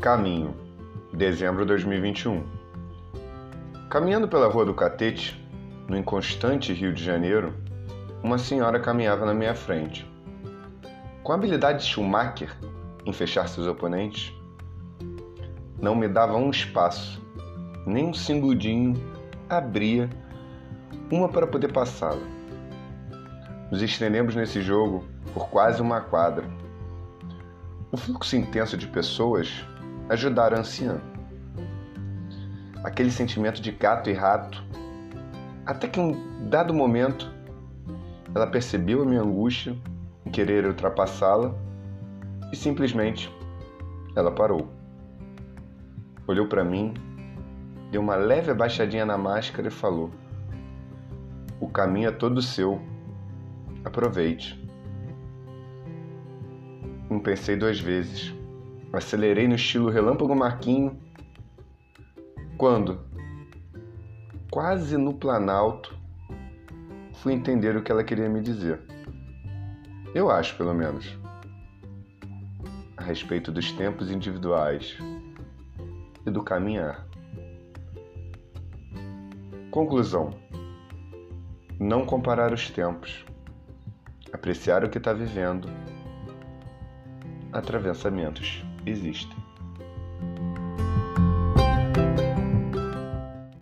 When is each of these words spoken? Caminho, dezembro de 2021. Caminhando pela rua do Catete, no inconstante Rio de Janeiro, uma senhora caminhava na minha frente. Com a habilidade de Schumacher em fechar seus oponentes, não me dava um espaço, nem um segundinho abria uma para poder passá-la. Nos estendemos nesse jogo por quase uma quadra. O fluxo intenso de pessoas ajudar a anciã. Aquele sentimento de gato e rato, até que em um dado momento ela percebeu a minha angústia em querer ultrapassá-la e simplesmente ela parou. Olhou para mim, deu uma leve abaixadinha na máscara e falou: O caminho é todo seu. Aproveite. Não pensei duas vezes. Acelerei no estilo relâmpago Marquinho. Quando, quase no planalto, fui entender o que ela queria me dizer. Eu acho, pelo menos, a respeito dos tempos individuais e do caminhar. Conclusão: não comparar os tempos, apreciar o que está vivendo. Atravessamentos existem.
Caminho, 0.00 0.54
dezembro 1.12 1.62
de 1.62 1.70
2021. 1.70 2.44
Caminhando 3.90 4.28
pela 4.28 4.46
rua 4.46 4.64
do 4.64 4.72
Catete, 4.72 5.44
no 5.88 5.96
inconstante 5.96 6.72
Rio 6.72 6.94
de 6.94 7.02
Janeiro, 7.02 7.52
uma 8.22 8.38
senhora 8.38 8.78
caminhava 8.78 9.26
na 9.26 9.34
minha 9.34 9.56
frente. 9.56 10.08
Com 11.24 11.32
a 11.32 11.34
habilidade 11.34 11.80
de 11.80 11.86
Schumacher 11.86 12.56
em 13.04 13.12
fechar 13.12 13.48
seus 13.48 13.66
oponentes, 13.66 14.32
não 15.82 15.96
me 15.96 16.06
dava 16.06 16.36
um 16.36 16.48
espaço, 16.48 17.20
nem 17.84 18.06
um 18.06 18.14
segundinho 18.14 18.94
abria 19.50 20.08
uma 21.10 21.28
para 21.28 21.44
poder 21.44 21.72
passá-la. 21.72 22.22
Nos 23.68 23.82
estendemos 23.82 24.36
nesse 24.36 24.62
jogo 24.62 25.04
por 25.34 25.48
quase 25.48 25.82
uma 25.82 26.00
quadra. 26.00 26.48
O 27.90 27.96
fluxo 27.96 28.36
intenso 28.36 28.76
de 28.76 28.86
pessoas 28.86 29.66
ajudar 30.08 30.54
a 30.54 30.60
anciã. 30.60 31.00
Aquele 32.82 33.10
sentimento 33.10 33.60
de 33.60 33.72
gato 33.72 34.08
e 34.08 34.12
rato, 34.12 34.64
até 35.66 35.88
que 35.88 36.00
em 36.00 36.12
um 36.12 36.48
dado 36.48 36.72
momento 36.72 37.30
ela 38.34 38.46
percebeu 38.46 39.02
a 39.02 39.04
minha 39.04 39.22
angústia 39.22 39.76
em 40.24 40.30
querer 40.30 40.66
ultrapassá-la 40.66 41.54
e 42.52 42.56
simplesmente 42.56 43.32
ela 44.14 44.30
parou. 44.30 44.68
Olhou 46.26 46.46
para 46.46 46.64
mim, 46.64 46.94
deu 47.90 48.00
uma 48.00 48.16
leve 48.16 48.50
abaixadinha 48.50 49.04
na 49.04 49.18
máscara 49.18 49.68
e 49.68 49.70
falou: 49.70 50.10
O 51.60 51.68
caminho 51.68 52.08
é 52.08 52.12
todo 52.12 52.42
seu. 52.42 52.80
Aproveite. 53.84 54.62
Não 57.08 57.20
pensei 57.20 57.56
duas 57.56 57.80
vezes. 57.80 58.37
Acelerei 58.92 59.46
no 59.46 59.54
estilo 59.54 59.90
relâmpago 59.90 60.34
Marquinho. 60.34 60.98
Quando, 62.56 63.00
quase 64.50 64.96
no 64.96 65.12
planalto, 65.12 65.94
fui 67.16 67.34
entender 67.34 67.76
o 67.76 67.82
que 67.82 67.92
ela 67.92 68.02
queria 68.02 68.28
me 68.30 68.40
dizer. 68.40 68.80
Eu 70.14 70.30
acho, 70.30 70.56
pelo 70.56 70.72
menos, 70.72 71.18
a 72.96 73.02
respeito 73.02 73.52
dos 73.52 73.70
tempos 73.72 74.10
individuais 74.10 74.96
e 76.24 76.30
do 76.30 76.42
caminhar. 76.42 77.06
Conclusão: 79.70 80.30
não 81.78 82.06
comparar 82.06 82.54
os 82.54 82.70
tempos, 82.70 83.22
apreciar 84.32 84.82
o 84.82 84.88
que 84.88 84.96
está 84.96 85.12
vivendo. 85.12 85.68
Atravessamentos 87.52 88.67
existem. 88.88 89.36